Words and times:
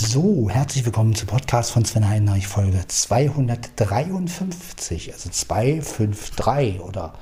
So, 0.00 0.48
herzlich 0.48 0.84
willkommen 0.84 1.16
zu 1.16 1.26
Podcast 1.26 1.72
von 1.72 1.84
Sven 1.84 2.08
Heinrich, 2.08 2.46
Folge 2.46 2.84
253, 2.86 5.12
also 5.12 5.28
253 5.28 6.80
oder 6.80 7.14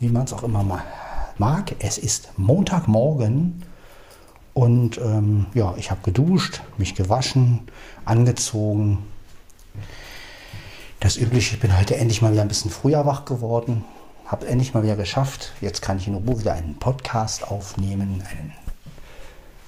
wie 0.00 0.10
man 0.10 0.24
es 0.24 0.34
auch 0.34 0.42
immer 0.42 0.82
mag. 1.38 1.74
Es 1.78 1.96
ist 1.96 2.28
Montagmorgen 2.36 3.62
und 4.52 4.98
ähm, 4.98 5.46
ja, 5.54 5.74
ich 5.78 5.90
habe 5.90 6.02
geduscht, 6.02 6.60
mich 6.76 6.94
gewaschen, 6.94 7.60
angezogen. 8.04 8.98
Das 11.00 11.16
Übliche, 11.16 11.54
ich 11.54 11.60
bin 11.62 11.74
heute 11.76 11.96
endlich 11.96 12.20
mal 12.20 12.32
wieder 12.32 12.42
ein 12.42 12.48
bisschen 12.48 12.70
früher 12.70 13.06
wach 13.06 13.24
geworden, 13.24 13.82
habe 14.26 14.46
endlich 14.46 14.74
mal 14.74 14.82
wieder 14.82 14.96
geschafft. 14.96 15.54
Jetzt 15.62 15.80
kann 15.80 15.96
ich 15.96 16.06
in 16.06 16.16
Ruhe 16.16 16.38
wieder 16.38 16.52
einen 16.52 16.74
Podcast 16.74 17.50
aufnehmen, 17.50 18.22
einen, 18.30 18.52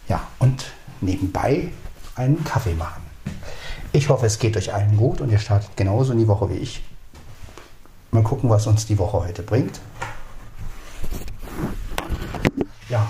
ja, 0.07 0.21
und 0.39 0.67
nebenbei 1.01 1.71
einen 2.17 2.43
Kaffee 2.45 2.75
machen. 2.75 3.03
Ich 3.93 4.09
hoffe, 4.09 4.27
es 4.27 4.39
geht 4.39 4.57
euch 4.57 4.75
allen 4.75 4.97
gut 4.97 5.21
und 5.21 5.31
ihr 5.31 5.39
startet 5.39 5.77
genauso 5.77 6.13
in 6.13 6.19
die 6.19 6.29
Woche 6.29 6.51
wie 6.51 6.57
ich. 6.57 6.83
Mal 8.11 8.23
gucken, 8.23 8.51
was 8.51 8.67
uns 8.67 8.87
die 8.87 8.99
Woche 8.99 9.19
heute 9.19 9.43
bringt. 9.43 9.81
Ja. 12.89 13.07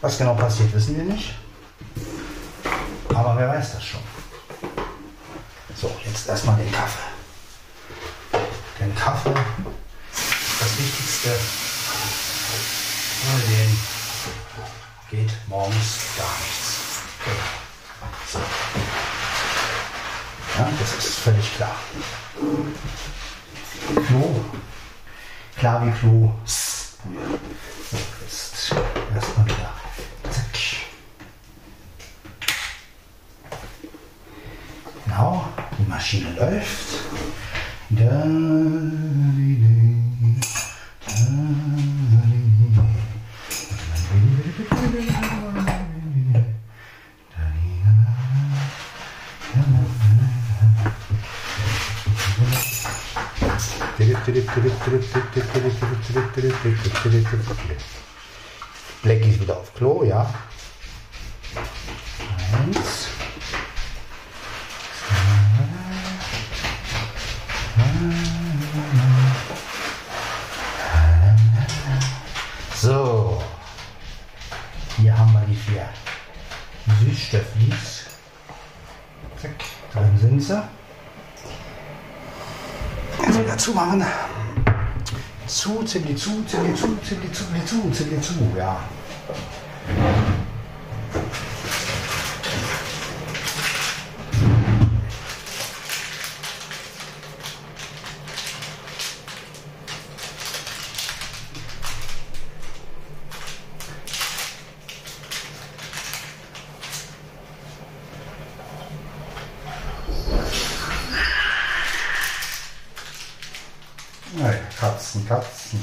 Was 0.00 0.18
genau 0.18 0.34
passiert, 0.34 0.72
wissen 0.74 0.96
wir 0.96 1.04
nicht. 1.04 1.34
Aber 3.14 3.36
wer 3.36 3.48
weiß 3.48 3.74
das 3.74 3.84
schon. 3.84 4.00
So, 5.76 5.90
jetzt 6.04 6.28
erstmal 6.28 6.56
den 6.56 6.70
Kaffee. 6.72 7.08
Den 8.80 8.94
Kaffee 8.94 9.34
das 10.62 10.78
Wichtigste. 10.78 11.30
Ohne 13.28 13.42
den 13.42 13.91
geht 15.12 15.30
morgens 15.46 15.98
gar 16.16 16.38
nichts. 16.40 17.02
So. 18.32 18.38
Ja, 20.58 20.70
das 20.80 21.04
ist 21.04 21.18
völlig 21.18 21.54
klar. 21.56 21.76
Klo. 24.06 24.44
Klar 25.58 25.86
wie 25.86 25.90
Klo. 25.90 26.32
So, 26.46 26.96
jetzt 28.22 28.74
erstmal 29.14 29.46
wieder. 29.46 29.74
Zack. 30.30 30.46
Genau, 35.04 35.44
die 35.78 35.90
Maschine 35.90 36.32
läuft. 36.36 37.02
Da, 37.90 38.24
Blackie 59.02 59.30
ist 59.30 59.40
wieder 59.40 59.56
auf 59.56 59.74
Klo, 59.74 60.04
ja. 60.04 60.32
Eins. 62.52 63.08
So. 72.80 73.42
Hier 74.96 75.16
haben 75.18 75.32
wir 75.32 75.40
die 75.48 75.54
vier 75.54 75.88
Süßstofflis. 77.00 78.06
Zack, 79.40 79.50
drin 79.92 80.18
sind 80.18 80.40
sie. 80.40 80.62
Also 83.32 83.44
wieder 83.44 83.56
zumachen. 83.56 84.04
Zu, 85.46 85.82
ziemlich 85.84 86.18
zu, 86.18 86.44
ziemlich 86.44 86.78
zu, 86.78 86.98
ziemlich 87.02 87.32
zu, 87.32 87.44
ziemlich 87.44 87.64
zu, 87.64 87.90
ziemlich 87.90 88.20
zu, 88.20 88.34
ja. 88.58 88.76
Nein, 88.76 89.01
Katzen. 115.32 115.82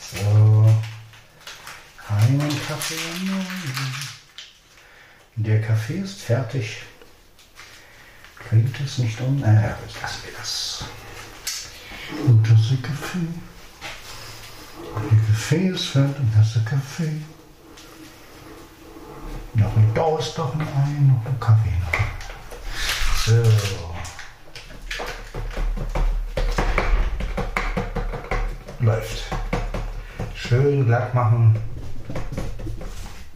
So, 0.00 0.74
einen 2.08 2.66
Kaffee. 2.66 2.96
Der 5.36 5.60
Kaffee 5.60 5.98
ist 5.98 6.22
fertig. 6.22 6.78
Klingt 8.48 8.80
es 8.80 8.96
nicht 8.96 9.20
unerheblich. 9.20 9.94
Lassen 10.00 10.22
wir 10.24 10.32
das. 10.38 10.84
Und 12.26 12.42
das 12.50 12.58
ist 12.58 12.82
Kaffee. 12.82 13.28
Der 15.10 15.18
Kaffee 15.26 15.68
ist 15.68 15.88
fertig. 15.88 16.24
Das 16.34 16.56
ist 16.56 16.64
Kaffee. 16.64 17.20
Noch 19.52 19.76
ein 19.76 19.92
Durst, 19.92 20.38
noch 20.38 20.54
ein 20.54 20.62
Ei, 20.62 21.12
noch 21.12 21.26
ein 21.26 21.38
Kaffee. 21.38 21.76
Noch. 21.78 21.92
So. 23.26 23.97
Läuft. 28.88 29.24
Schön 30.34 30.86
glatt 30.86 31.12
machen. 31.12 31.54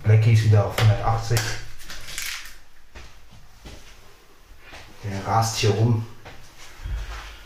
Blackie 0.03 0.33
ist 0.33 0.45
wieder 0.45 0.65
auf 0.65 0.79
180. 0.79 1.39
Der 5.05 5.27
rast 5.27 5.59
hier 5.59 5.73
rum. 5.73 6.07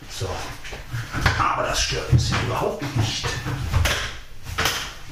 So. 0.08 0.28
Aber 1.36 1.64
das 1.64 1.80
stört 1.80 2.12
uns 2.12 2.30
überhaupt 2.30 2.96
nicht. 2.96 3.26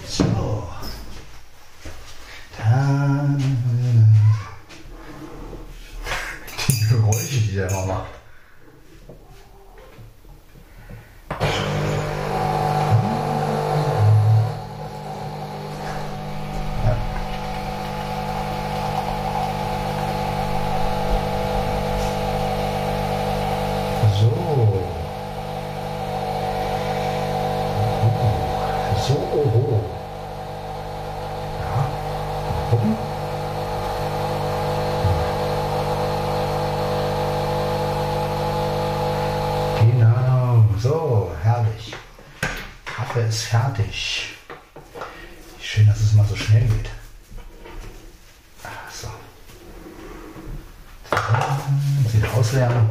So. 0.08 0.68
Da. 2.56 3.28
Die 6.68 6.88
Geräusche, 6.88 7.40
die 7.40 7.54
der 7.56 7.68
immer 7.70 7.86
macht. 7.86 8.14
So. 24.20 24.30
Oh. 24.30 24.94
So, 29.06 29.12
oho. 29.12 29.84
Ja. 31.60 31.76
Mal 32.48 32.70
gucken. 32.70 32.96
Genau, 39.80 40.64
so, 40.78 41.30
herrlich. 41.42 41.94
Kaffee 42.84 43.28
ist 43.28 43.42
fertig. 43.44 44.28
Schön, 45.60 45.86
dass 45.86 46.00
es 46.00 46.14
mal 46.14 46.26
so 46.26 46.36
schnell 46.36 46.62
geht. 46.62 46.90
Ah, 48.62 48.68
So. 48.90 49.08
so. 51.10 52.16
Wieder 52.16 52.32
ausleeren. 52.34 52.90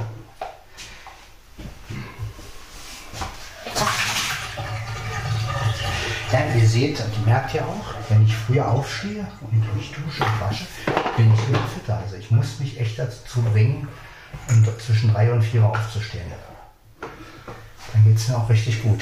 Ja, 6.32 6.40
ihr 6.56 6.62
seht 6.74 7.04
merkt 7.26 7.54
ja 7.54 7.62
auch, 7.66 7.94
wenn 8.10 8.26
ich 8.26 8.36
früher 8.36 8.68
aufstehe 8.68 9.28
und 9.42 9.76
mich 9.76 9.92
dusche 9.92 10.24
und 10.24 10.42
wasche, 10.42 10.66
bin 11.16 11.32
ich 11.32 11.48
immer 11.48 11.60
fitter. 11.68 11.98
Also 12.00 12.16
ich 12.16 12.32
muss 12.32 12.60
mich 12.60 12.80
echt 12.80 12.98
dazu 12.98 13.42
bringen, 13.44 13.88
um 14.50 14.66
zwischen 14.80 15.14
drei 15.14 15.32
und 15.32 15.44
vier 15.44 15.64
aufzustehen. 15.64 16.26
Dann 17.94 18.04
geht 18.04 18.18
es 18.18 18.28
mir 18.28 18.38
auch 18.38 18.50
richtig 18.50 18.82
gut. 18.82 19.02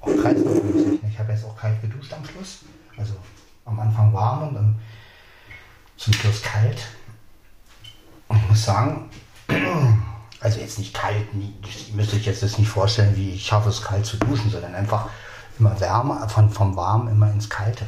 Auch 0.00 0.22
kreislaufmäßig. 0.22 1.00
Ich 1.10 1.18
habe 1.18 1.32
jetzt 1.32 1.44
auch 1.44 1.56
kalt 1.56 1.80
geduscht 1.82 2.12
am 2.14 2.24
Schluss. 2.24 2.60
Also 2.96 3.12
am 3.66 3.78
Anfang 3.78 4.14
warm 4.14 4.48
und 4.48 4.54
dann 4.54 4.78
zum 5.98 6.14
Schluss 6.14 6.40
kalt. 6.42 6.86
Und 8.28 8.38
ich 8.38 8.48
muss 8.48 8.64
sagen, 8.64 9.10
also 10.40 10.58
jetzt 10.58 10.78
nicht 10.78 10.94
kalt, 10.94 11.34
nie- 11.34 11.52
ihr 11.90 11.94
müsst 11.94 12.14
euch 12.14 12.24
jetzt 12.24 12.42
das 12.42 12.56
nicht 12.56 12.68
vorstellen, 12.70 13.14
wie 13.14 13.32
ich 13.34 13.44
schaffe 13.44 13.68
es 13.68 13.82
kalt 13.82 14.06
zu 14.06 14.16
duschen, 14.16 14.50
sondern 14.50 14.74
einfach 14.74 15.10
immer 15.58 15.78
wärmer, 15.80 16.28
von, 16.28 16.50
vom 16.50 16.76
Warmen 16.76 17.08
immer 17.08 17.30
ins 17.30 17.48
Kalte. 17.48 17.86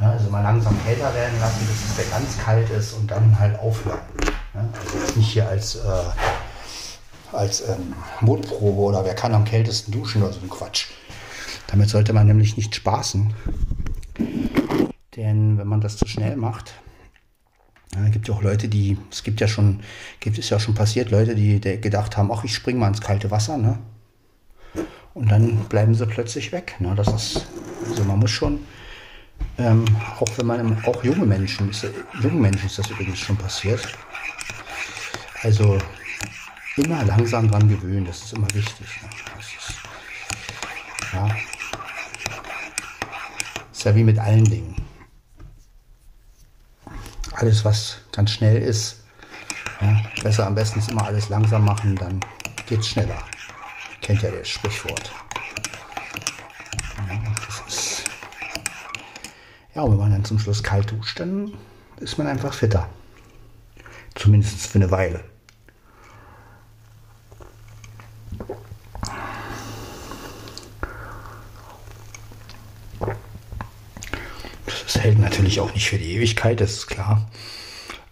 Ja, 0.00 0.10
also 0.10 0.30
mal 0.30 0.42
langsam 0.42 0.76
kälter 0.84 1.14
werden 1.14 1.38
lassen, 1.40 1.66
bis 1.66 1.84
es 1.84 1.98
wieder 1.98 2.10
ganz 2.10 2.38
kalt 2.38 2.68
ist 2.70 2.94
und 2.94 3.10
dann 3.10 3.38
halt 3.38 3.58
aufhören. 3.58 4.00
Ja, 4.54 4.60
also 4.60 4.98
jetzt 4.98 5.16
nicht 5.16 5.30
hier 5.30 5.48
als, 5.48 5.76
äh, 5.76 6.02
als 7.32 7.68
ähm, 7.68 7.94
Mutprobe 8.20 8.80
oder 8.80 9.04
wer 9.04 9.14
kann 9.14 9.34
am 9.34 9.44
kältesten 9.44 9.92
duschen 9.92 10.22
oder 10.22 10.32
so 10.32 10.40
ein 10.40 10.50
Quatsch. 10.50 10.86
Damit 11.68 11.88
sollte 11.88 12.12
man 12.12 12.26
nämlich 12.26 12.56
nicht 12.56 12.74
spaßen. 12.74 13.34
Denn 15.16 15.58
wenn 15.58 15.66
man 15.66 15.80
das 15.80 15.96
zu 15.96 16.06
schnell 16.06 16.36
macht, 16.36 16.72
ja, 17.94 18.08
gibt 18.08 18.28
ja 18.28 18.34
auch 18.34 18.42
Leute, 18.42 18.68
die, 18.68 18.98
es 19.10 19.22
gibt 19.22 19.40
ja 19.40 19.46
schon, 19.46 19.80
gibt 20.18 20.38
es 20.38 20.50
ja 20.50 20.58
schon 20.58 20.74
passiert, 20.74 21.10
Leute, 21.10 21.34
die, 21.34 21.60
die 21.60 21.80
gedacht 21.80 22.16
haben, 22.16 22.32
ach, 22.32 22.42
ich 22.44 22.54
springe 22.54 22.80
mal 22.80 22.88
ins 22.88 23.00
kalte 23.00 23.30
Wasser, 23.30 23.56
ne? 23.56 23.78
Und 25.14 25.30
dann 25.30 25.56
bleiben 25.68 25.94
sie 25.94 26.06
plötzlich 26.06 26.52
weg. 26.52 26.74
Ne? 26.80 26.94
Das 26.96 27.08
ist, 27.08 27.46
also 27.88 28.04
man 28.04 28.18
muss 28.18 28.30
schon, 28.30 28.60
ähm, 29.58 29.84
auch 30.18 30.38
wenn 30.38 30.46
man, 30.46 30.84
auch 30.84 31.02
junge 31.04 31.24
Menschen, 31.24 31.70
ist, 31.70 31.86
jungen 32.20 32.40
Menschen 32.40 32.66
ist 32.66 32.78
das 32.78 32.90
übrigens 32.90 33.18
schon 33.18 33.36
passiert. 33.36 33.86
Also 35.42 35.78
immer 36.76 37.04
langsam 37.04 37.48
dran 37.50 37.68
gewöhnen, 37.68 38.06
das 38.06 38.24
ist 38.24 38.32
immer 38.32 38.52
wichtig. 38.54 38.86
Ne? 39.02 39.08
Das 39.36 39.46
ist, 39.46 39.78
ja. 41.12 41.36
ist 43.72 43.84
ja 43.84 43.94
wie 43.94 44.04
mit 44.04 44.18
allen 44.18 44.44
Dingen 44.44 44.84
alles, 47.34 47.64
was 47.64 47.98
ganz 48.12 48.30
schnell 48.30 48.60
ist, 48.62 49.00
ja, 49.80 50.00
besser 50.22 50.46
am 50.46 50.54
besten 50.54 50.78
ist 50.78 50.90
immer 50.90 51.04
alles 51.04 51.28
langsam 51.28 51.64
machen, 51.64 51.96
dann 51.96 52.20
geht 52.66 52.80
es 52.80 52.88
schneller. 52.88 53.18
Kennt 54.04 54.20
ja 54.20 54.30
das 54.30 54.46
Sprichwort. 54.46 55.10
Ja, 59.74 59.82
wenn 59.82 59.96
man 59.96 60.10
dann 60.10 60.24
zum 60.26 60.38
Schluss 60.38 60.62
kalt 60.62 60.90
duscht, 60.90 61.18
dann 61.18 61.54
ist 62.00 62.18
man 62.18 62.26
einfach 62.26 62.52
fitter. 62.52 62.86
Zumindest 64.14 64.66
für 64.66 64.76
eine 64.76 64.90
Weile. 64.90 65.24
hält 75.04 75.18
natürlich 75.18 75.60
auch 75.60 75.72
nicht 75.74 75.88
für 75.88 75.98
die 75.98 76.14
Ewigkeit, 76.14 76.60
das 76.60 76.72
ist 76.72 76.86
klar. 76.86 77.30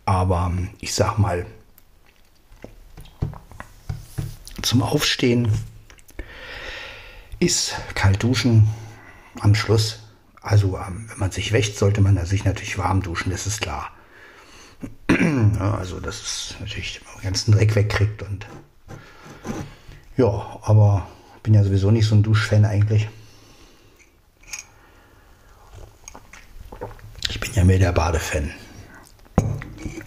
Aber 0.04 0.50
ähm, 0.50 0.70
ich 0.80 0.94
sag 0.94 1.18
mal, 1.18 1.46
zum 4.60 4.82
Aufstehen 4.82 5.52
ist 7.42 7.74
kalt 7.94 8.22
duschen 8.22 8.68
am 9.40 9.54
Schluss. 9.54 10.00
Also 10.40 10.78
ähm, 10.78 11.06
wenn 11.08 11.18
man 11.18 11.30
sich 11.30 11.52
wächt, 11.52 11.76
sollte 11.76 12.00
man 12.00 12.24
sich 12.26 12.44
natürlich 12.44 12.78
warm 12.78 13.02
duschen, 13.02 13.30
das 13.30 13.46
ist 13.46 13.60
klar. 13.60 13.90
ja, 15.10 15.74
also 15.74 16.00
das 16.00 16.20
ist 16.20 16.56
natürlich, 16.60 17.00
den 17.16 17.22
ganzen 17.22 17.52
Dreck 17.52 17.74
wegkriegt 17.76 18.22
und 18.22 18.46
ja, 20.16 20.58
aber 20.62 21.06
ich 21.36 21.42
bin 21.42 21.54
ja 21.54 21.64
sowieso 21.64 21.90
nicht 21.90 22.06
so 22.06 22.14
ein 22.14 22.22
Duschfan 22.22 22.64
eigentlich. 22.64 23.08
bin 27.52 27.60
ja 27.60 27.64
mehr 27.64 27.78
der 27.78 27.92
Badefan. 27.92 28.50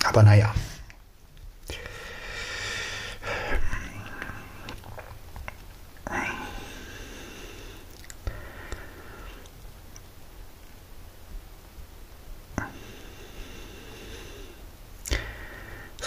Aber 0.03 0.23
naja. 0.23 0.53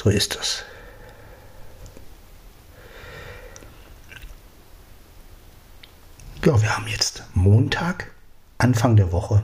So 0.08 0.12
ist 0.12 0.36
das. 0.36 0.64
Ja, 6.46 6.62
wir 6.62 6.74
haben 6.74 6.88
jetzt 6.88 7.24
Montag, 7.34 8.10
Anfang 8.56 8.96
der 8.96 9.12
Woche 9.12 9.42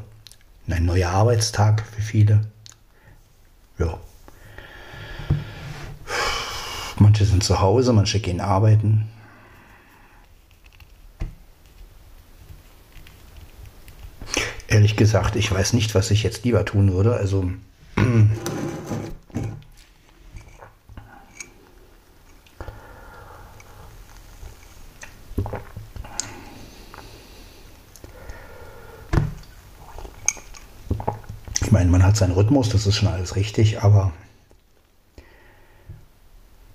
ein 0.67 0.87
neuer 0.87 1.11
Arbeitstag 1.11 1.85
für 1.95 2.01
viele. 2.01 2.47
Ja. 3.79 3.99
Manche 6.97 7.27
sind 7.27 7.45
zu 7.45 7.61
Hause, 7.61 7.93
manche 7.93 8.21
gehen 8.21 8.41
arbeiten. 8.41 9.11
Ehrlich 14.69 14.97
gesagt, 14.97 15.37
ich 15.37 15.53
weiß 15.53 15.75
nicht, 15.75 15.95
was 15.95 16.11
ich 16.11 16.23
jetzt 16.23 16.47
lieber 16.47 16.65
tun 16.65 16.91
würde. 16.95 17.17
Also 17.17 17.53
meine, 31.75 31.91
man 31.91 32.04
hat 32.15 32.19
seinen 32.19 32.35
Rhythmus, 32.35 32.69
das 32.69 32.87
ist 32.87 32.95
schon 32.95 33.09
alles 33.09 33.35
richtig, 33.35 33.83
aber 33.83 34.13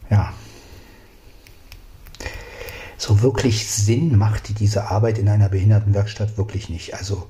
ja, 0.10 0.34
so 2.98 3.22
wirklich 3.22 3.70
Sinn 3.70 4.18
macht 4.18 4.60
diese 4.60 4.92
Arbeit 4.92 5.18
in 5.18 5.30
einer 5.30 5.48
Behindertenwerkstatt 5.48 6.38
wirklich 6.38 6.68
nicht. 6.68 6.96
Also 6.96 7.26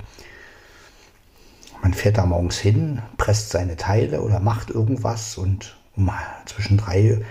man 1.84 1.94
fährt 1.94 2.18
da 2.18 2.26
morgens 2.26 2.58
hin, 2.58 3.04
presst 3.18 3.52
seine 3.52 3.78
Teile 3.78 4.24
oder 4.24 4.40
macht 4.40 4.72
irgendwas 4.72 5.38
und 5.38 5.78
um 5.96 6.10
zwischen 6.48 6.78
drei 6.78 7.24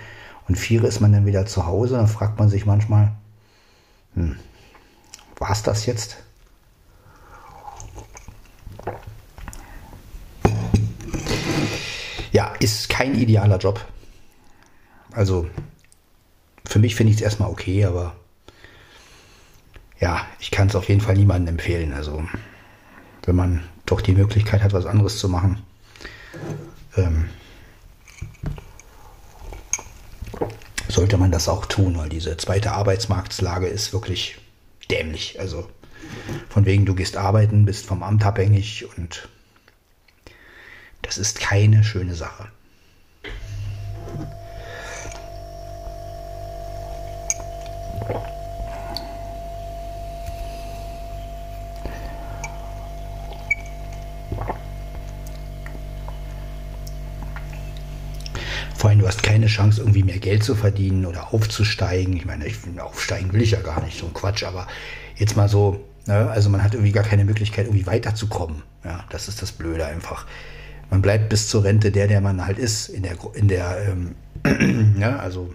und 0.47 0.55
vier 0.55 0.85
ist 0.85 1.01
man 1.01 1.11
dann 1.11 1.25
wieder 1.25 1.45
zu 1.45 1.65
Hause. 1.65 1.95
Dann 1.97 2.07
fragt 2.07 2.39
man 2.39 2.47
sich 2.47 2.65
manchmal, 2.65 3.11
hm, 4.13 4.37
war 5.39 5.51
es 5.51 5.61
das 5.61 5.85
jetzt? 5.85 6.23
Ist 12.59 12.89
kein 12.89 13.15
idealer 13.15 13.57
Job. 13.57 13.85
Also 15.11 15.47
für 16.65 16.79
mich 16.79 16.95
finde 16.95 17.11
ich 17.11 17.17
es 17.17 17.23
erstmal 17.23 17.49
okay, 17.49 17.85
aber 17.85 18.15
ja, 19.99 20.25
ich 20.39 20.51
kann 20.51 20.67
es 20.67 20.75
auf 20.75 20.87
jeden 20.87 21.01
Fall 21.01 21.15
niemandem 21.15 21.55
empfehlen. 21.55 21.93
Also 21.93 22.23
wenn 23.25 23.35
man 23.35 23.63
doch 23.85 24.01
die 24.01 24.13
Möglichkeit 24.13 24.63
hat, 24.63 24.73
was 24.73 24.85
anderes 24.85 25.17
zu 25.17 25.29
machen, 25.29 25.61
ähm, 26.95 27.29
sollte 30.87 31.17
man 31.17 31.31
das 31.31 31.47
auch 31.47 31.65
tun, 31.65 31.97
weil 31.97 32.09
diese 32.09 32.37
zweite 32.37 32.71
Arbeitsmarktslage 32.71 33.67
ist 33.67 33.93
wirklich 33.93 34.37
dämlich. 34.89 35.39
Also 35.39 35.69
von 36.49 36.65
wegen, 36.65 36.85
du 36.85 36.95
gehst 36.95 37.17
arbeiten, 37.17 37.65
bist 37.65 37.85
vom 37.85 38.03
Amt 38.03 38.25
abhängig 38.25 38.85
und 38.97 39.29
das 41.01 41.17
ist 41.17 41.39
keine 41.39 41.83
schöne 41.83 42.15
Sache. 42.15 42.49
Vor 58.79 58.89
allem, 58.89 58.99
du 58.99 59.07
hast 59.07 59.23
keine 59.23 59.47
Chance, 59.47 59.81
irgendwie 59.81 60.03
mehr 60.03 60.19
Geld 60.19 60.41
zu 60.41 60.55
verdienen 60.55 61.05
oder 61.05 61.33
aufzusteigen. 61.33 62.15
Ich 62.15 62.23
meine, 62.23 62.45
ich, 62.45 62.55
aufsteigen 62.79 63.33
will 63.33 63.41
ich 63.41 63.51
ja 63.51 63.59
gar 63.59 63.83
nicht, 63.83 63.99
so 63.99 64.05
ein 64.05 64.13
Quatsch, 64.13 64.43
aber 64.43 64.67
jetzt 65.17 65.35
mal 65.35 65.49
so, 65.49 65.85
ne, 66.05 66.29
also 66.29 66.49
man 66.49 66.63
hat 66.63 66.75
irgendwie 66.75 66.93
gar 66.93 67.03
keine 67.03 67.25
Möglichkeit, 67.25 67.65
irgendwie 67.65 67.85
weiterzukommen. 67.85 68.63
Ja, 68.85 69.03
das 69.09 69.27
ist 69.27 69.41
das 69.41 69.51
Blöde 69.51 69.85
einfach 69.85 70.25
man 70.89 71.01
bleibt 71.01 71.29
bis 71.29 71.47
zur 71.47 71.63
Rente 71.63 71.91
der, 71.91 72.07
der 72.07 72.21
man 72.21 72.45
halt 72.45 72.57
ist, 72.57 72.89
in 72.89 73.03
der, 73.03 73.17
in 73.33 73.47
der 73.47 73.77
ähm, 73.87 74.15
ja, 74.99 75.17
also 75.17 75.53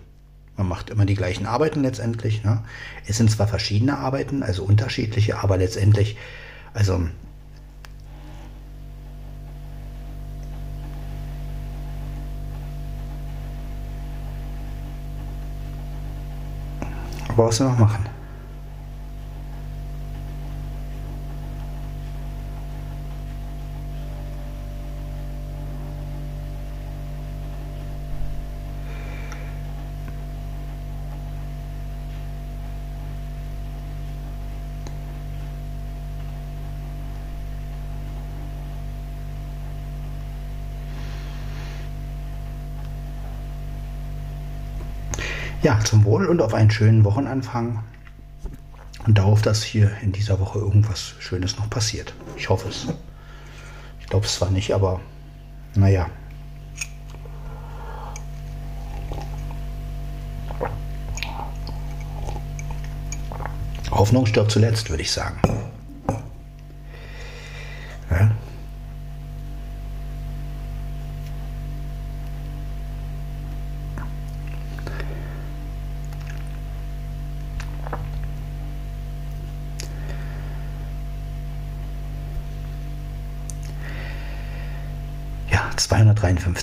man 0.57 0.69
macht 0.69 0.91
immer 0.91 1.05
die 1.05 1.17
gleichen 1.17 1.47
Arbeiten 1.47 1.83
letztendlich. 1.83 2.45
Ne? 2.45 2.62
Es 3.07 3.17
sind 3.17 3.31
zwar 3.31 3.49
verschiedene 3.49 3.99
Arbeiten, 3.99 4.43
also 4.43 4.64
unterschiedliche, 4.64 5.38
aber 5.38 5.57
letztendlich, 5.57 6.17
also 6.75 7.09
was 17.37 17.59
wir 17.59 17.67
noch 17.67 17.79
machen? 17.79 18.13
Ja, 45.64 45.80
zum 45.80 46.04
Wohl 46.04 46.26
und 46.26 46.42
auf 46.42 46.52
einen 46.52 46.71
schönen 46.71 47.04
Wochenanfang. 47.04 47.83
Und 49.06 49.16
darauf, 49.16 49.40
dass 49.40 49.62
hier 49.62 49.90
in 50.02 50.12
dieser 50.12 50.38
Woche 50.38 50.59
irgendwas 50.59 51.14
Schönes 51.21 51.56
noch 51.56 51.71
passiert. 51.71 52.12
Ich 52.37 52.50
hoffe 52.50 52.68
es. 52.68 52.87
Ich 53.99 54.06
glaube 54.06 54.26
es 54.26 54.35
zwar 54.35 54.50
nicht, 54.50 54.75
aber 54.75 55.00
naja. 55.75 56.11
Hoffnung 63.90 64.26
stirbt 64.26 64.50
zuletzt, 64.50 64.90
würde 64.90 65.02
ich 65.02 65.12
sagen. 65.12 65.40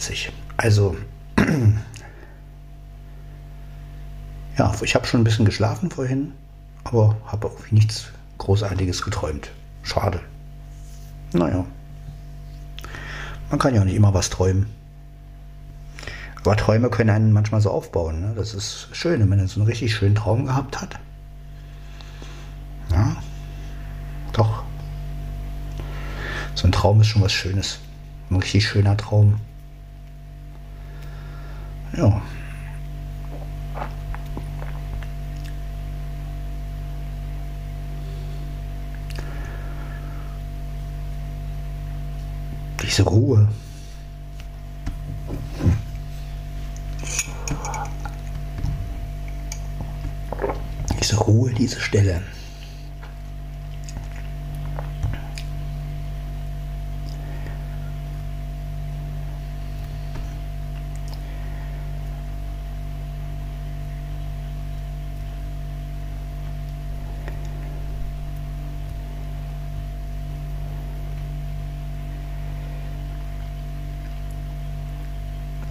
253. 0.01 0.31
Also, 0.57 0.97
ja, 4.57 4.73
ich 4.81 4.95
habe 4.95 5.05
schon 5.07 5.21
ein 5.21 5.23
bisschen 5.23 5.45
geschlafen 5.45 5.89
vorhin 5.89 6.33
aber 6.83 7.15
habe 7.25 7.47
irgendwie 7.47 7.75
nichts 7.75 8.07
Großartiges 8.37 9.03
geträumt. 9.03 9.51
Schade. 9.83 10.19
Naja. 11.33 11.65
Man 13.49 13.59
kann 13.59 13.75
ja 13.75 13.83
nicht 13.83 13.95
immer 13.95 14.13
was 14.13 14.29
träumen. 14.29 14.67
Aber 16.43 16.55
Träume 16.55 16.89
können 16.89 17.11
einen 17.11 17.33
manchmal 17.33 17.61
so 17.61 17.69
aufbauen. 17.69 18.21
Ne? 18.21 18.33
Das 18.35 18.53
ist 18.53 18.87
schön, 18.93 19.19
wenn 19.19 19.29
man 19.29 19.47
so 19.47 19.59
einen 19.59 19.67
richtig 19.67 19.93
schönen 19.93 20.15
Traum 20.15 20.45
gehabt 20.45 20.81
hat. 20.81 20.97
Ja, 22.89 23.15
doch. 24.33 24.63
So 26.55 26.67
ein 26.67 26.71
Traum 26.71 26.99
ist 27.01 27.07
schon 27.07 27.21
was 27.21 27.31
Schönes. 27.31 27.79
Ein 28.29 28.37
richtig 28.37 28.67
schöner 28.67 28.97
Traum. 28.97 29.39
Ja. 31.97 32.21
diese 42.91 43.03
Ruhe. 43.03 43.47
Diese 50.99 51.17
Ruhe, 51.17 51.53
diese 51.53 51.79
Stille. 51.79 52.21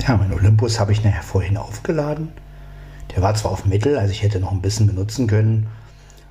Ja, 0.06 0.16
mein 0.16 0.32
Olympus 0.32 0.80
habe 0.80 0.92
ich 0.92 1.04
nachher 1.04 1.22
vorhin 1.22 1.56
aufgeladen. 1.56 2.28
Der 3.14 3.22
war 3.22 3.34
zwar 3.34 3.50
auf 3.50 3.66
Mittel, 3.66 3.98
also 3.98 4.12
ich 4.12 4.22
hätte 4.22 4.40
noch 4.40 4.52
ein 4.52 4.62
bisschen 4.62 4.86
benutzen 4.86 5.26
können, 5.26 5.66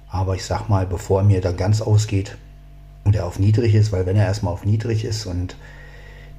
aber 0.10 0.36
ich 0.36 0.46
sag 0.46 0.70
mal, 0.70 0.86
bevor 0.86 1.24
mir 1.24 1.42
dann 1.42 1.58
ganz 1.58 1.82
ausgeht 1.82 2.38
und 3.04 3.16
er 3.16 3.26
auf 3.26 3.38
niedrig 3.38 3.76
ist, 3.76 3.92
weil 3.92 4.06
wenn 4.06 4.16
er 4.16 4.26
erstmal 4.26 4.54
auf 4.54 4.66
niedrig 4.66 5.06
ist 5.06 5.26
und 5.26 5.56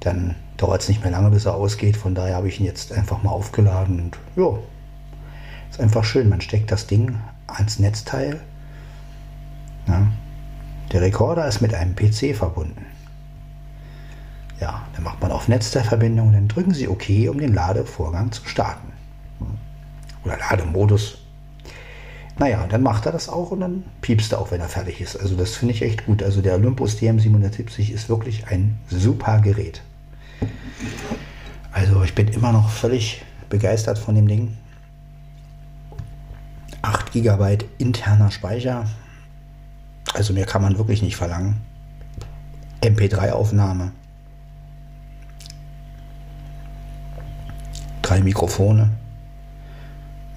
dann 0.01 0.35
dauert 0.57 0.81
es 0.81 0.89
nicht 0.89 1.03
mehr 1.03 1.11
lange, 1.11 1.29
bis 1.29 1.45
er 1.45 1.55
ausgeht. 1.55 1.95
Von 1.95 2.15
daher 2.15 2.35
habe 2.35 2.47
ich 2.47 2.59
ihn 2.59 2.65
jetzt 2.65 2.91
einfach 2.91 3.23
mal 3.23 3.31
aufgeladen 3.31 4.01
und 4.01 4.17
ja, 4.35 4.57
ist 5.69 5.79
einfach 5.79 6.03
schön. 6.03 6.27
Man 6.27 6.41
steckt 6.41 6.71
das 6.71 6.87
Ding 6.87 7.15
ans 7.47 7.79
Netzteil. 7.79 8.41
Ja. 9.87 10.07
Der 10.91 11.01
Rekorder 11.01 11.47
ist 11.47 11.61
mit 11.61 11.73
einem 11.73 11.95
PC 11.95 12.35
verbunden. 12.35 12.85
Ja, 14.61 14.83
dann 14.93 15.03
macht 15.03 15.19
man 15.19 15.31
auf 15.31 15.47
Netzteilverbindung 15.47 16.27
und 16.27 16.33
dann 16.33 16.47
drücken 16.47 16.73
Sie 16.73 16.87
OK, 16.87 17.09
um 17.29 17.39
den 17.39 17.53
Ladevorgang 17.55 18.31
zu 18.31 18.45
starten. 18.45 18.93
Oder 20.23 20.37
Lademodus. 20.37 21.17
Naja, 22.37 22.67
dann 22.69 22.83
macht 22.83 23.07
er 23.07 23.11
das 23.11 23.27
auch 23.27 23.49
und 23.51 23.61
dann 23.61 23.83
piepst 24.01 24.31
er 24.31 24.39
auch, 24.39 24.51
wenn 24.51 24.61
er 24.61 24.69
fertig 24.69 25.01
ist. 25.01 25.19
Also 25.19 25.35
das 25.35 25.55
finde 25.55 25.73
ich 25.73 25.81
echt 25.81 26.05
gut. 26.05 26.21
Also 26.21 26.41
der 26.41 26.53
Olympus 26.55 26.97
DM770 26.97 27.91
ist 27.91 28.07
wirklich 28.07 28.47
ein 28.47 28.77
super 28.87 29.41
Gerät. 29.41 29.81
Also 31.71 32.03
ich 32.03 32.13
bin 32.13 32.27
immer 32.27 32.51
noch 32.51 32.69
völlig 32.69 33.23
begeistert 33.49 33.97
von 33.97 34.13
dem 34.13 34.27
Ding. 34.27 34.57
8 36.83 37.11
GB 37.13 37.57
interner 37.79 38.29
Speicher. 38.29 38.85
Also 40.13 40.33
mehr 40.33 40.45
kann 40.45 40.61
man 40.61 40.77
wirklich 40.77 41.01
nicht 41.01 41.15
verlangen. 41.15 41.57
MP3-Aufnahme. 42.83 43.91
Drei 48.11 48.19
Mikrofone, 48.19 48.89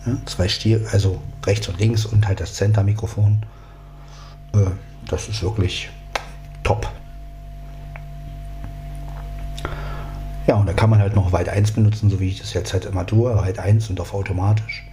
ja, 0.07 0.17
zwei 0.27 0.47
Stier, 0.47 0.87
also 0.93 1.21
rechts 1.45 1.67
und 1.67 1.81
links 1.81 2.07
und 2.07 2.29
halt 2.29 2.39
das 2.39 2.55
Center-Mikrofon. 2.55 3.45
Äh, 4.53 4.71
das 5.09 5.29
ist 5.29 5.43
wirklich 5.43 5.91
top. 6.63 6.89
Ja, 10.47 10.55
und 10.55 10.67
da 10.67 10.73
kann 10.73 10.89
man 10.89 11.01
halt 11.01 11.17
noch 11.17 11.33
Weit 11.33 11.49
1 11.49 11.73
benutzen, 11.73 12.11
so 12.11 12.21
wie 12.21 12.29
ich 12.29 12.39
das 12.39 12.55
jetzt 12.55 12.73
halt 12.73 12.85
immer 12.85 13.05
tue, 13.07 13.35
Weit 13.37 13.59
1 13.59 13.91
und 13.91 13.99
auf 13.99 14.15
automatisch, 14.15 14.85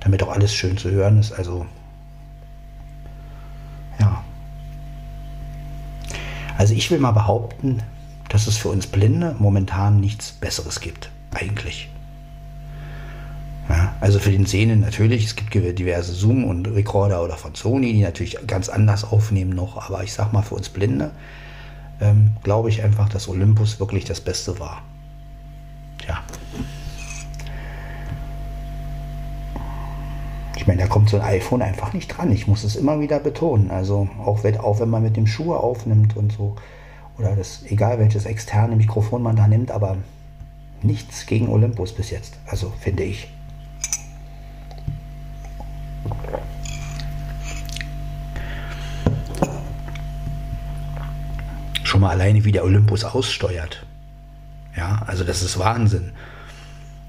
damit 0.00 0.20
auch 0.24 0.32
alles 0.32 0.52
schön 0.52 0.76
zu 0.76 0.90
hören 0.90 1.20
ist. 1.20 1.30
Also, 1.30 1.66
ja. 4.00 4.24
Also 6.56 6.74
ich 6.74 6.90
will 6.90 6.98
mal 6.98 7.12
behaupten, 7.12 7.80
dass 8.28 8.48
es 8.48 8.56
für 8.56 8.70
uns 8.70 8.88
Blinde 8.88 9.36
momentan 9.38 10.00
nichts 10.00 10.32
Besseres 10.32 10.80
gibt, 10.80 11.12
eigentlich. 11.32 11.88
Ja, 13.68 13.94
also 14.00 14.18
für 14.18 14.30
den 14.30 14.46
Sehnen 14.46 14.80
natürlich, 14.80 15.26
es 15.26 15.36
gibt 15.36 15.52
diverse 15.52 16.12
Zoom- 16.12 16.44
und 16.44 16.66
Rekorder 16.66 17.22
oder 17.22 17.36
von 17.36 17.54
Sony, 17.54 17.92
die 17.92 18.02
natürlich 18.02 18.38
ganz 18.46 18.68
anders 18.68 19.04
aufnehmen 19.04 19.54
noch, 19.54 19.76
aber 19.76 20.02
ich 20.02 20.12
sag 20.12 20.32
mal 20.32 20.42
für 20.42 20.54
uns 20.54 20.70
Blinde 20.70 21.10
ähm, 22.00 22.36
glaube 22.42 22.68
ich 22.68 22.82
einfach, 22.82 23.08
dass 23.08 23.28
Olympus 23.28 23.80
wirklich 23.80 24.04
das 24.04 24.20
Beste 24.20 24.58
war. 24.58 24.82
Tja. 25.98 26.18
Ich 30.56 30.66
meine, 30.66 30.82
da 30.82 30.88
kommt 30.88 31.08
so 31.08 31.18
ein 31.18 31.22
iPhone 31.22 31.62
einfach 31.62 31.92
nicht 31.92 32.08
dran. 32.08 32.32
Ich 32.32 32.46
muss 32.46 32.64
es 32.64 32.76
immer 32.76 33.00
wieder 33.00 33.20
betonen. 33.20 33.70
Also 33.70 34.08
auch 34.24 34.44
wenn, 34.44 34.58
auch 34.58 34.80
wenn 34.80 34.90
man 34.90 35.02
mit 35.02 35.16
dem 35.16 35.26
Schuhe 35.26 35.58
aufnimmt 35.58 36.16
und 36.16 36.32
so, 36.32 36.56
oder 37.16 37.34
das, 37.34 37.62
egal 37.68 37.98
welches 37.98 38.26
externe 38.26 38.76
Mikrofon 38.76 39.22
man 39.22 39.36
da 39.36 39.48
nimmt, 39.48 39.70
aber 39.70 39.96
nichts 40.82 41.26
gegen 41.26 41.48
Olympus 41.48 41.92
bis 41.92 42.10
jetzt. 42.10 42.38
Also 42.46 42.72
finde 42.80 43.04
ich. 43.04 43.28
Schon 51.98 52.04
mal 52.04 52.10
alleine, 52.10 52.44
wie 52.44 52.52
der 52.52 52.62
Olympus 52.62 53.02
aussteuert. 53.02 53.84
Ja, 54.76 55.02
also 55.08 55.24
das 55.24 55.42
ist 55.42 55.58
Wahnsinn. 55.58 56.12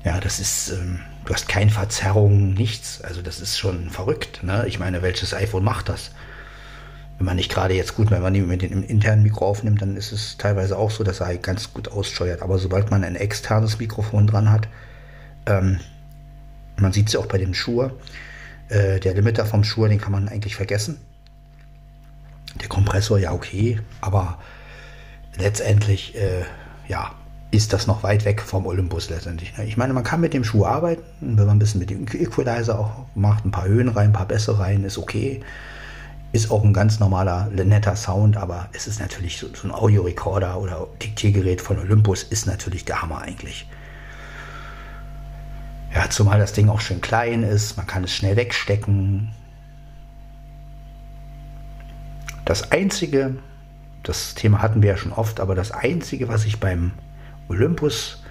Ja, 0.03 0.19
das 0.19 0.39
ist, 0.39 0.71
ähm, 0.71 1.01
du 1.25 1.33
hast 1.35 1.47
keine 1.47 1.69
Verzerrung, 1.69 2.55
nichts. 2.55 2.99
Also 3.03 3.21
das 3.21 3.39
ist 3.39 3.59
schon 3.59 3.91
verrückt. 3.91 4.41
Ne? 4.41 4.65
Ich 4.67 4.79
meine, 4.79 5.03
welches 5.03 5.35
iPhone 5.35 5.63
macht 5.63 5.89
das? 5.89 6.09
Wenn 7.19 7.27
man 7.27 7.35
nicht 7.35 7.51
gerade 7.51 7.75
jetzt 7.75 7.93
gut, 7.93 8.09
wenn 8.09 8.23
man 8.23 8.33
mit 8.47 8.63
dem 8.63 8.81
internen 8.81 9.21
Mikro 9.21 9.45
aufnimmt, 9.45 9.79
dann 9.83 9.95
ist 9.95 10.11
es 10.11 10.37
teilweise 10.37 10.75
auch 10.75 10.89
so, 10.89 11.03
dass 11.03 11.19
er 11.19 11.37
ganz 11.37 11.71
gut 11.71 11.89
aussteuert. 11.89 12.41
Aber 12.41 12.57
sobald 12.57 12.89
man 12.89 13.03
ein 13.03 13.15
externes 13.15 13.77
Mikrofon 13.77 14.25
dran 14.25 14.51
hat, 14.51 14.67
ähm, 15.45 15.79
man 16.77 16.93
sieht 16.93 17.09
es 17.09 17.13
ja 17.13 17.19
auch 17.19 17.27
bei 17.27 17.37
dem 17.37 17.53
Schuhe, 17.53 17.93
äh, 18.69 18.99
der 18.99 19.13
Limiter 19.13 19.45
vom 19.45 19.63
Schuhe, 19.63 19.87
den 19.87 20.01
kann 20.01 20.13
man 20.13 20.27
eigentlich 20.29 20.55
vergessen. 20.55 20.99
Der 22.59 22.69
Kompressor, 22.69 23.19
ja 23.19 23.33
okay, 23.33 23.79
aber 24.01 24.39
letztendlich, 25.37 26.15
äh, 26.15 26.43
ja, 26.87 27.11
ist 27.51 27.73
das 27.73 27.87
noch 27.87 28.03
weit 28.03 28.25
weg 28.25 28.41
vom 28.41 28.65
Olympus 28.67 29.09
letztendlich. 29.09 29.57
Ne? 29.57 29.65
Ich 29.65 29.77
meine, 29.77 29.93
man 29.93 30.03
kann 30.03 30.21
mit 30.21 30.33
dem 30.33 30.43
Schuh 30.43 30.65
arbeiten, 30.65 31.03
wenn 31.19 31.45
man 31.45 31.57
ein 31.57 31.59
bisschen 31.59 31.79
mit 31.79 31.89
dem 31.89 32.05
Equalizer 32.07 32.77
auch 32.77 33.05
macht, 33.15 33.45
ein 33.45 33.51
paar 33.51 33.65
Höhen 33.65 33.89
rein, 33.89 34.09
ein 34.09 34.13
paar 34.13 34.27
Bässe 34.27 34.59
rein, 34.59 34.83
ist 34.83 34.97
okay. 34.97 35.41
Ist 36.31 36.51
auch 36.51 36.63
ein 36.63 36.73
ganz 36.73 36.99
normaler, 36.99 37.47
netter 37.47 37.95
Sound, 37.95 38.37
aber 38.37 38.69
es 38.71 38.85
ist 38.85 38.99
natürlich 38.99 39.39
so, 39.39 39.47
so 39.55 39.67
ein 39.67 39.71
Audiorekorder 39.71 40.59
oder 40.59 40.87
Diktiergerät 41.01 41.59
von 41.59 41.79
Olympus 41.79 42.21
ist 42.21 42.45
natürlich 42.45 42.85
der 42.85 43.01
Hammer 43.01 43.21
eigentlich. 43.21 43.67
Ja, 45.93 46.07
zumal 46.07 46.37
das 46.37 46.53
Ding 46.53 46.69
auch 46.69 46.81
schön 46.81 47.01
klein 47.01 47.41
ist, 47.41 47.77
man 47.77 47.87
kann 47.87 48.03
es 48.03 48.13
schnell 48.13 48.35
wegstecken. 48.35 49.29
Das 52.45 52.71
einzige, 52.71 53.35
das 54.03 54.35
Thema 54.35 54.61
hatten 54.61 54.81
wir 54.81 54.91
ja 54.91 54.97
schon 54.97 55.11
oft, 55.11 55.39
aber 55.39 55.55
das 55.55 55.71
einzige, 55.71 56.27
was 56.27 56.45
ich 56.45 56.59
beim 56.59 56.91
Olympus, 57.47 58.23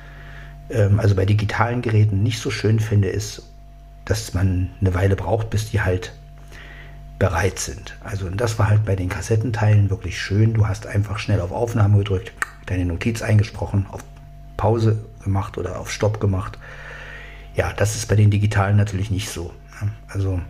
ähm, 0.70 1.00
also 1.00 1.14
bei 1.14 1.26
digitalen 1.26 1.82
Geräten, 1.82 2.22
nicht 2.22 2.40
so 2.40 2.50
schön 2.50 2.80
finde, 2.80 3.08
ist, 3.08 3.42
dass 4.04 4.34
man 4.34 4.70
eine 4.80 4.94
Weile 4.94 5.16
braucht, 5.16 5.50
bis 5.50 5.70
die 5.70 5.82
halt 5.82 6.12
bereit 7.18 7.58
sind. 7.58 7.96
Also 8.00 8.30
das 8.30 8.58
war 8.58 8.68
halt 8.68 8.84
bei 8.84 8.96
den 8.96 9.08
Kassettenteilen 9.08 9.90
wirklich 9.90 10.20
schön. 10.20 10.54
Du 10.54 10.66
hast 10.66 10.87
einfach 10.87 11.18
schnell 11.18 11.40
auf 11.40 11.52
Aufnahme 11.52 11.98
gedrückt, 11.98 12.32
deine 12.66 12.84
Notiz 12.84 13.22
eingesprochen, 13.22 13.87
auf 13.90 14.02
Pause 14.56 14.98
gemacht 15.25 15.58
oder 15.58 15.78
auf 15.78 15.90
Stopp 15.90 16.20
gemacht. 16.20 16.58
Ja, 17.56 17.72
das 17.72 17.96
ist 17.96 18.06
bei 18.06 18.16
den 18.16 18.30
digitalen 18.30 18.76
natürlich 18.76 19.10
nicht 19.10 19.30
so. 19.30 19.52
Also 20.08 20.40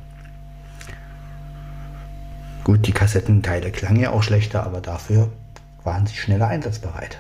gut, 2.69 2.87
die 2.87 2.93
Kassettenteile 2.93 3.71
klangen 3.71 3.99
ja 3.99 4.11
auch 4.11 4.23
schlechter, 4.23 4.63
aber 4.63 4.83
dafür 4.83 5.31
waren 5.85 6.07
sie 6.07 6.15
schneller 6.15 6.49
einsatzbereit. 6.49 7.17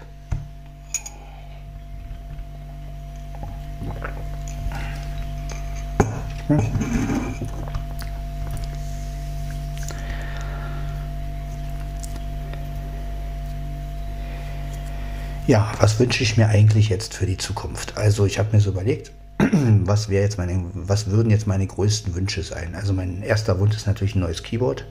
Ja, 15.46 15.72
was 15.80 15.98
wünsche 15.98 16.22
ich 16.22 16.36
mir 16.36 16.48
eigentlich 16.48 16.90
jetzt 16.90 17.14
für 17.14 17.24
die 17.24 17.38
Zukunft? 17.38 17.96
Also 17.96 18.26
ich 18.26 18.38
habe 18.38 18.50
mir 18.52 18.60
so 18.60 18.68
überlegt, 18.68 19.12
was 19.38 20.08
jetzt 20.08 20.36
meine, 20.36 20.62
was 20.74 21.06
würden 21.06 21.30
jetzt 21.30 21.46
meine 21.46 21.66
größten 21.66 22.14
Wünsche 22.14 22.42
sein? 22.42 22.74
Also 22.74 22.92
mein 22.92 23.22
erster 23.22 23.58
Wunsch 23.58 23.76
ist 23.76 23.86
natürlich 23.86 24.14
ein 24.14 24.20
neues 24.20 24.42
Keyboard. 24.42 24.84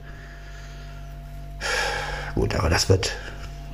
Gut, 2.38 2.54
aber 2.54 2.70
das 2.70 2.88
wird 2.88 3.16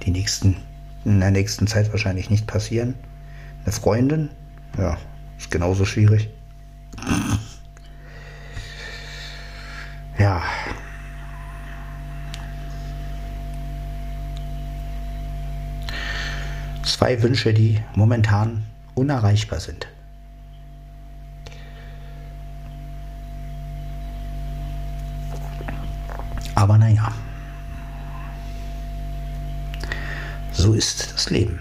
die 0.06 0.10
nächsten, 0.10 0.56
in 1.04 1.20
der 1.20 1.30
nächsten 1.30 1.66
Zeit 1.66 1.92
wahrscheinlich 1.92 2.30
nicht 2.30 2.46
passieren. 2.46 2.94
Eine 3.62 3.72
Freundin, 3.72 4.30
ja, 4.78 4.96
ist 5.36 5.50
genauso 5.50 5.84
schwierig. 5.84 6.30
Ja, 10.18 10.42
zwei 16.84 17.22
Wünsche, 17.22 17.52
die 17.52 17.82
momentan 17.94 18.62
unerreichbar 18.94 19.60
sind. 19.60 19.88
So 30.64 30.72
ist 30.72 31.12
das 31.12 31.28
Leben. 31.28 31.60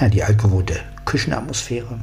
Ja, 0.00 0.08
die 0.08 0.24
altgewohnte 0.24 0.80
Küchenatmosphäre. 1.04 1.98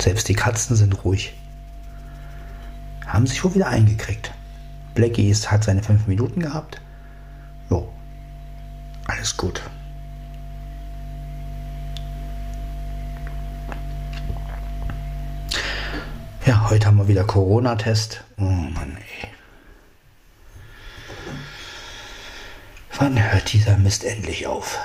Selbst 0.00 0.28
die 0.28 0.34
Katzen 0.34 0.76
sind 0.76 1.04
ruhig. 1.04 1.34
Haben 3.06 3.26
sich 3.26 3.44
wohl 3.44 3.54
wieder 3.54 3.68
eingekriegt. 3.68 4.32
Blackie 4.94 5.28
ist, 5.28 5.50
hat 5.50 5.62
seine 5.62 5.82
fünf 5.82 6.06
Minuten 6.06 6.40
gehabt. 6.40 6.80
Jo, 7.68 7.92
alles 9.06 9.36
gut. 9.36 9.60
Ja, 16.46 16.70
heute 16.70 16.86
haben 16.86 16.96
wir 16.96 17.08
wieder 17.08 17.24
Corona-Test. 17.24 18.24
Oh 18.38 18.44
Mann, 18.44 18.96
ey. 18.96 19.28
Wann 22.98 23.22
hört 23.32 23.52
dieser 23.52 23.76
Mist 23.76 24.04
endlich 24.04 24.46
auf? 24.46 24.78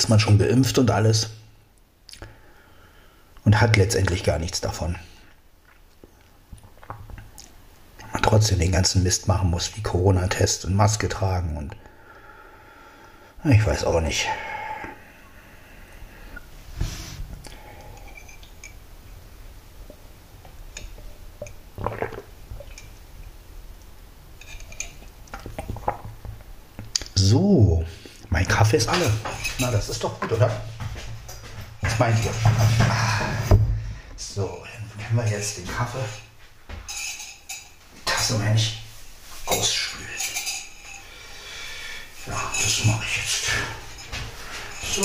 Ist 0.00 0.08
man 0.08 0.18
schon 0.18 0.38
geimpft 0.38 0.78
und 0.78 0.90
alles 0.90 1.28
und 3.44 3.60
hat 3.60 3.76
letztendlich 3.76 4.24
gar 4.24 4.38
nichts 4.38 4.62
davon. 4.62 4.96
Man 8.10 8.22
trotzdem 8.22 8.58
den 8.60 8.72
ganzen 8.72 9.02
Mist 9.02 9.28
machen 9.28 9.50
muss, 9.50 9.76
wie 9.76 9.82
Corona-Test 9.82 10.64
und 10.64 10.74
Maske 10.74 11.10
tragen 11.10 11.58
und 11.58 11.76
ich 13.44 13.66
weiß 13.66 13.84
auch 13.84 14.00
nicht. 14.00 14.26
So, 27.14 27.84
mein 28.30 28.48
Kaffee 28.48 28.69
ist 28.80 28.88
alle. 28.88 29.12
Na, 29.58 29.70
das 29.70 29.90
ist 29.90 30.02
doch 30.02 30.18
gut, 30.18 30.32
oder? 30.32 30.50
Was 31.82 31.98
meint 31.98 32.24
ihr? 32.24 32.32
So, 34.16 34.64
dann 34.64 35.06
können 35.06 35.30
wir 35.30 35.36
jetzt 35.36 35.58
den 35.58 35.66
Kaffee, 35.66 35.98
Tasse 38.06 38.34
meine 38.34 38.56
ich, 38.56 38.82
ausspülen. 39.44 40.08
Ja, 42.26 42.40
das 42.62 42.84
mache 42.84 43.04
ich 43.04 43.16
jetzt. 43.16 43.50
So. 44.94 45.02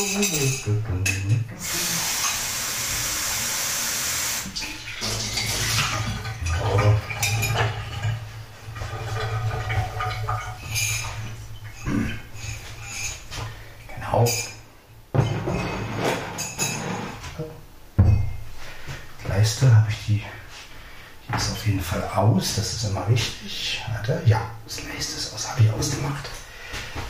aus. 22.15 22.55
Das 22.55 22.73
ist 22.73 22.83
immer 22.85 23.07
wichtig. 23.07 23.83
Warte. 23.91 24.21
Ja, 24.25 24.51
das 24.65 24.83
Leiste 24.83 25.17
ist 25.17 25.33
aus. 25.33 25.49
Habe 25.49 25.63
ich 25.63 25.71
ausgemacht. 25.71 26.29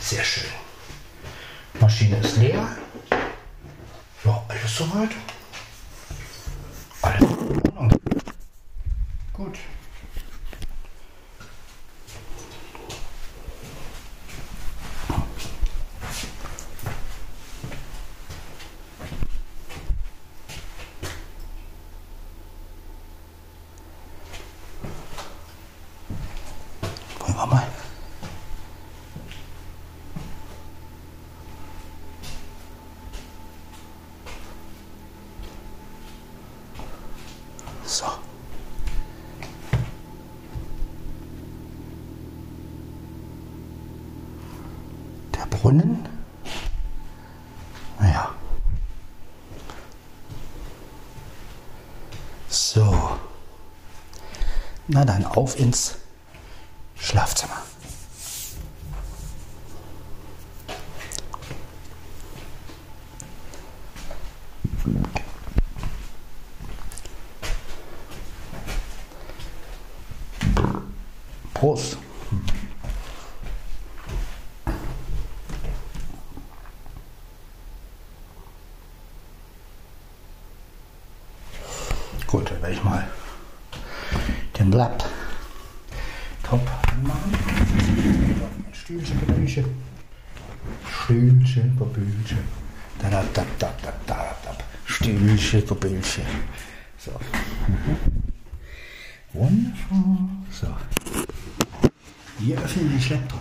Sehr 0.00 0.24
schön. 0.24 0.50
Maschine 1.80 2.18
ist 2.18 2.36
leer. 2.36 2.68
Ja, 4.78 4.84
alles 4.84 4.84
soweit. 4.84 5.10
Alles 7.02 7.20
in 7.20 7.62
Ordnung. 7.76 8.00
Gut. 9.32 9.58
Brunnen. 45.66 46.08
Naja. 47.98 48.30
So. 52.56 53.18
Na 54.88 55.04
dann 55.04 55.26
auf 55.26 55.60
ins 55.60 55.96
Schlafzimmer. 56.94 57.62
Prost. 71.52 71.98
Gut, 82.26 82.50
dann 82.50 82.60
werde 82.60 82.74
ich 82.74 82.82
mal 82.82 83.06
den 84.58 84.70
Blatt 84.70 85.06
top 86.42 86.60
anmachen. 86.92 87.32
Ein 87.32 88.74
Stühlchen, 88.74 89.20
Gebühlchen. 89.20 89.64
Stühlchen, 90.90 91.78
Gebühlchen. 91.78 92.38
Da, 92.98 93.08
da, 93.08 93.22
da, 93.32 93.44
da, 93.58 93.72
da, 93.80 93.92
da, 94.06 94.36
da. 94.44 94.64
Gebühlchen. 95.66 96.24
So. 96.98 97.12
Mhm. 97.12 98.22
Wundervoll. 99.32 100.28
So. 100.50 100.68
Wir 102.38 102.58
öffnen 102.58 102.90
den 102.90 103.10
Laptop. 103.10 103.40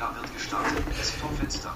NVDA 0.00 0.14
wird 0.14 0.34
gestartet. 0.34 0.82
Desktop-Fenster. 0.98 1.74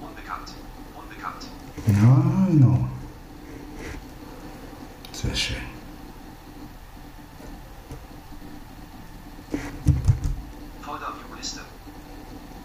Unbekannt. 0.00 0.54
Unbekannt. 0.94 1.48
Ja, 1.86 2.46
genau. 2.48 2.88
Sehr 5.12 5.34
schön. 5.34 5.56
Folder 10.82 11.08
View 11.08 11.36
Liste. 11.36 11.60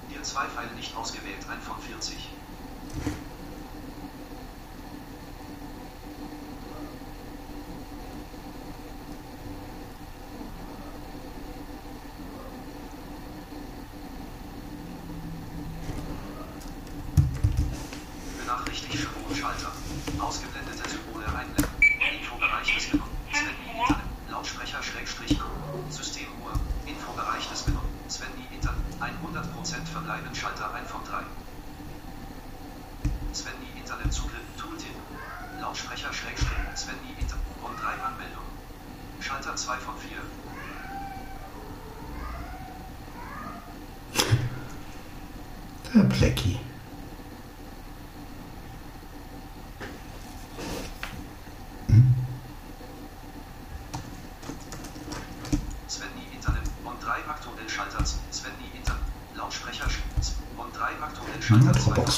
Hier 0.09 0.21
zwei 0.23 0.45
Pfeile 0.45 0.71
nicht 0.75 0.95
ausgewählt. 0.95 1.45
Ein 1.49 1.61
von 1.61 1.77
40. 1.79 2.29
Benachrichtigt 18.37 19.07
Schalter. 19.39 19.71
Ausgeblendete 20.19 20.89
Symbole 20.89 21.25
einblenden. 21.25 21.65
Infobereich 22.19 22.75
des 22.75 22.91
Menü. 22.91 23.03
Sven 23.31 23.47
Internet. 23.71 24.03
Lautsprecher 24.29 24.83
Schrägstrich. 24.83 25.39
Systemuhr. 25.89 26.53
Infobereich 26.85 27.47
des 27.49 27.67
Menü. 27.67 27.79
Sven 28.07 28.27
Internet. 28.51 28.81
100% 28.99 29.85
verbleiben 29.85 30.35
Schalter 30.35 30.73
1 30.73 30.89
von 30.91 31.01
3. 31.05 31.23
Sven 33.33 33.53
Internetzugriff. 33.77 34.41
Tooltip. 34.57 34.95
Lautsprecher 35.61 36.13
Schrägstrich. 36.13 36.57
Sven 36.75 36.99
Internet. 37.19 37.45
Und 37.63 37.75
3 37.81 38.03
Anmeldungen. 38.03 38.51
Schalter 39.21 39.55
2 39.55 39.77
von 39.77 39.95
4. 39.97 40.17
Der 45.93 46.03
Plecki. 46.03 46.59
Svenny 55.89 56.23
Internet 56.33 56.63
und 56.85 57.03
3 57.03 57.09
aktuell 57.29 57.69
Schalter 57.69 58.03
Svenny 58.05 58.71
Internet 58.73 59.01
Lautsprecher 59.35 59.85
Sch- 59.85 59.99
und 60.57 60.75
3 60.75 60.83
aktuell 61.01 61.41
Schalter 61.41 61.73
2 61.73 61.79
von 61.81 61.93
Dropbox. 61.95 62.17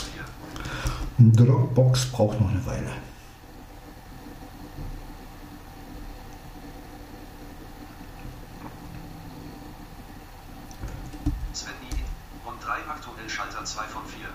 4 1.17 1.23
Dropbox 1.36 2.06
braucht 2.12 2.39
noch 2.39 2.50
eine 2.50 2.63
Weile. 2.65 2.91
Svenny 11.54 11.89
In- 11.91 12.48
und 12.50 12.63
3 12.63 12.72
aktuell 12.89 13.30
Schalter 13.30 13.65
2 13.65 13.84
von 13.86 14.04
4 14.06 14.28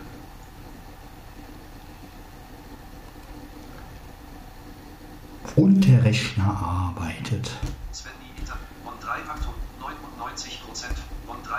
Und 5.56 5.80
der 5.86 6.04
Rechner 6.04 6.44
arbeitet. 6.56 7.50
Svenny 7.92 8.30
Internet 8.38 8.60
und 8.84 9.02
3 9.02 9.10
aktuell 9.28 9.54
99% 9.80 10.86
und 11.26 11.48
3 11.48 11.56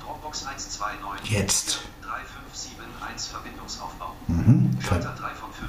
Dropbox 0.00 0.46
129 0.46 1.30
Jetzt. 1.30 1.80
3571 2.02 3.30
Verbindungsaufbau 3.30 4.12
Mhm. 4.28 4.65
Schalter 4.86 5.14
3 5.18 5.34
von 5.34 5.50
5 5.52 5.68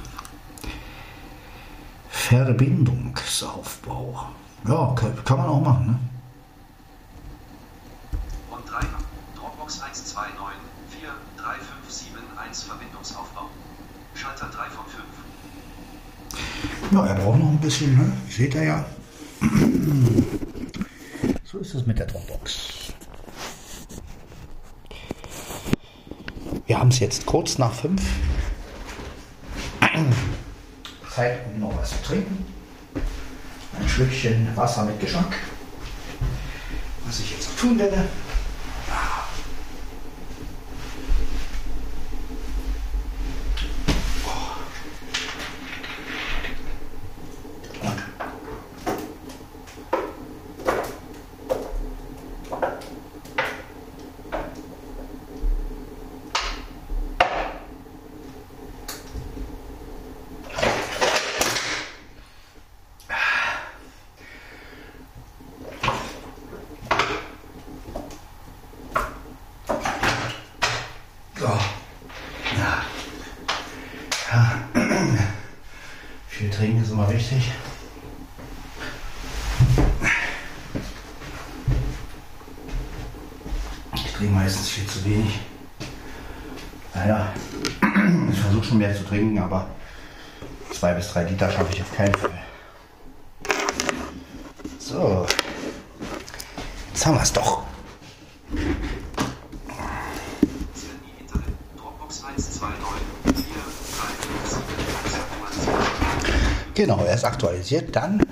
Verbindungsaufbau. 2.08 4.28
Ja, 4.68 4.94
kann, 5.24 5.38
man 5.38 5.48
auch 5.48 5.60
machen, 5.60 5.86
ne? 5.86 5.98
und 8.52 8.70
3 8.70 8.78
Dropbox 9.34 9.82
129 9.82 10.38
4 11.00 11.08
3571 11.36 12.68
Verbindungsaufbau 12.68 13.46
Schalter 14.14 14.46
3 14.46 14.70
von 14.70 14.86
5 14.86 15.02
Ja, 16.92 17.06
er 17.06 17.16
braucht 17.16 17.40
noch 17.40 17.48
ein 17.48 17.60
bisschen, 17.60 17.98
ne? 17.98 18.12
Seht 18.30 18.54
ihr 18.54 18.62
ja. 18.62 18.86
So 21.42 21.58
ist 21.58 21.74
es 21.74 21.84
mit 21.86 21.98
der 21.98 22.06
Dropbox. 22.06 22.92
Wir 26.66 26.78
haben 26.78 26.90
es 26.90 27.00
jetzt 27.00 27.26
kurz 27.26 27.58
nach 27.58 27.72
fünf. 27.72 28.00
Zeit, 31.14 31.40
um 31.46 31.60
noch 31.60 31.76
was 31.76 31.90
zu 31.90 32.02
trinken. 32.02 32.44
Ein 33.78 33.88
Schlückchen 33.88 34.48
Wasser 34.56 34.84
mit 34.84 35.00
Geschmack. 35.00 35.34
Was 37.06 37.20
ich 37.20 37.32
jetzt 37.32 37.58
tun 37.58 37.78
werde. 37.78 38.08
So. 71.38 71.46
Ja. 71.46 72.82
Ja. 74.32 74.52
Viel 76.28 76.50
trinken 76.50 76.82
ist 76.82 76.90
immer 76.90 77.10
wichtig. 77.12 77.50
Ich 83.94 84.12
trinke 84.12 84.34
meistens 84.34 84.68
viel 84.68 84.86
zu 84.86 85.04
wenig. 85.04 85.40
Naja, 86.94 87.32
ich 88.30 88.38
versuche 88.38 88.64
schon 88.64 88.78
mehr 88.78 88.94
zu 88.94 89.04
trinken, 89.04 89.38
aber 89.38 89.68
zwei 90.72 90.92
bis 90.94 91.08
drei 91.12 91.24
Liter 91.24 91.50
schaffe 91.50 91.72
ich 91.72 91.82
auf 91.82 91.96
keinen 91.96 92.14
Fall. 92.14 92.30
So, 94.78 95.26
jetzt 96.92 97.06
haben 97.06 97.14
wir 97.14 97.22
es 97.22 97.32
doch. 97.32 97.62
Svenny 100.74 101.12
Internet, 101.20 101.54
Dropbox 101.76 102.24
129, 102.24 103.04
4, 103.24 103.34
3, 103.34 104.06
5, 104.06 104.48
7, 104.48 104.64
6, 105.04 105.24
Genau, 106.78 107.04
er 107.04 107.16
ist 107.16 107.24
aktualisiert. 107.24 107.96
Dann 107.96 108.24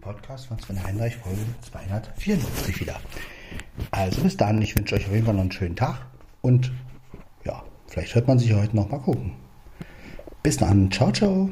Podcast 0.00 0.46
von 0.46 0.56
Sven 0.60 0.80
Heinrich, 0.84 1.16
Folge 1.16 1.40
254 1.68 2.80
wieder. 2.80 2.94
Also 3.90 4.22
bis 4.22 4.36
dann, 4.36 4.62
ich 4.62 4.76
wünsche 4.76 4.94
euch 4.94 5.04
auf 5.06 5.12
jeden 5.12 5.26
Fall 5.26 5.34
noch 5.34 5.40
einen 5.40 5.50
schönen 5.50 5.74
Tag 5.74 6.06
und 6.42 6.70
ja, 7.44 7.64
vielleicht 7.88 8.14
hört 8.14 8.28
man 8.28 8.38
sich 8.38 8.54
heute 8.54 8.76
noch 8.76 8.88
mal 8.88 9.00
gucken. 9.00 9.32
Bis 10.44 10.58
dann, 10.58 10.92
ciao, 10.92 11.10
ciao. 11.10 11.50